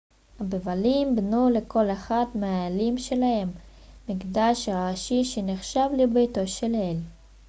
[0.39, 3.49] הבבלים בנו לכל אחד מהאלים שלהם
[4.09, 6.97] מקדש ראשי שנחשב לביתו של האל